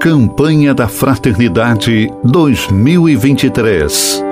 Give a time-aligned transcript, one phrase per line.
[0.00, 4.22] Campanha da Fraternidade 2023.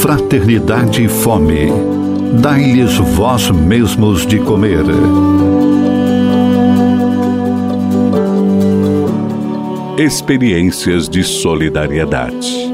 [0.00, 1.68] Fraternidade e Fome.
[2.40, 4.86] Dai-lhes vós mesmos de comer.
[9.98, 12.72] Experiências de solidariedade.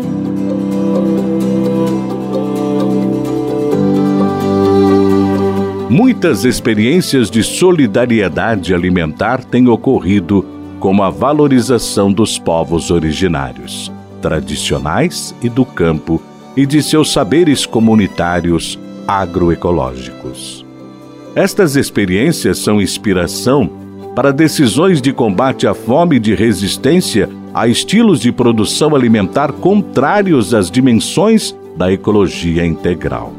[5.91, 15.49] Muitas experiências de solidariedade alimentar têm ocorrido, como a valorização dos povos originários, tradicionais e
[15.49, 16.21] do campo,
[16.57, 20.67] e de seus saberes comunitários agroecológicos.
[21.35, 23.71] Estas experiências são inspiração
[24.17, 30.53] para decisões de combate à fome e de resistência a estilos de produção alimentar contrários
[30.53, 33.33] às dimensões da ecologia integral.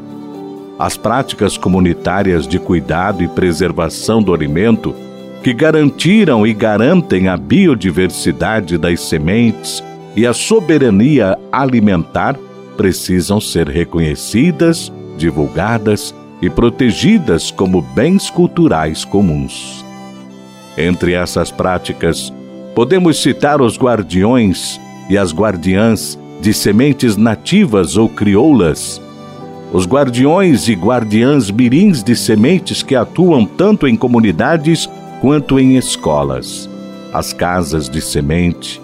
[0.78, 4.94] As práticas comunitárias de cuidado e preservação do alimento,
[5.42, 9.82] que garantiram e garantem a biodiversidade das sementes
[10.14, 12.36] e a soberania alimentar,
[12.76, 19.84] precisam ser reconhecidas, divulgadas e protegidas como bens culturais comuns.
[20.76, 22.32] Entre essas práticas,
[22.74, 29.00] podemos citar os guardiões e as guardiãs de sementes nativas ou crioulas
[29.72, 34.88] os guardiões e guardiãs mirins de sementes que atuam tanto em comunidades
[35.22, 36.68] quanto em escolas,
[37.12, 38.82] as casas de semente,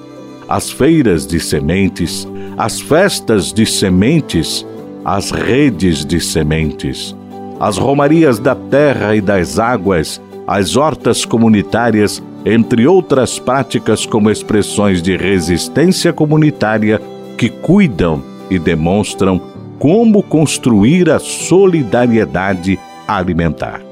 [0.48, 4.64] as feiras de sementes, as festas de sementes,
[5.04, 7.14] as redes de sementes,
[7.58, 15.02] as romarias da terra e das águas, as hortas comunitárias, entre outras práticas como expressões
[15.02, 17.02] de resistência comunitária
[17.36, 19.40] que cuidam e demonstram
[19.76, 23.87] como construir a solidariedade alimentar.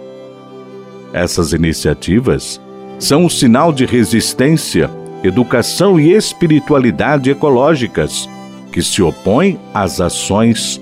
[1.16, 2.60] Essas iniciativas
[2.98, 4.90] são um sinal de resistência,
[5.24, 8.28] educação e espiritualidade ecológicas
[8.70, 10.78] que se opõem às ações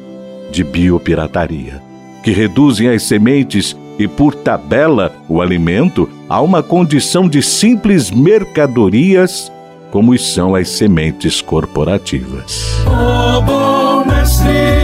[0.51, 1.81] de biopirataria,
[2.25, 9.53] que reduzem as sementes e, por tabela, o alimento a uma condição de simples mercadorias,
[9.93, 12.75] como são as sementes corporativas.
[12.89, 14.75] Oh, bom mestre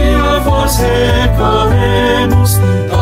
[0.45, 3.00] vós recorremos, ajudai-nos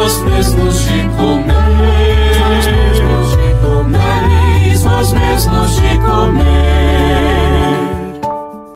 [0.00, 1.99] vós mesmos de comer.